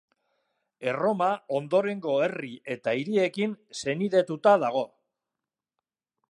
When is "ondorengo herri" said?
1.57-2.49